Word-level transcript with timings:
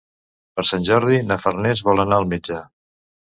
Per 0.59 0.63
Sant 0.69 0.87
Jordi 0.87 1.19
na 1.33 1.37
Farners 1.43 1.85
vol 1.89 2.05
anar 2.05 2.19
al 2.23 2.27
metge. 2.33 2.59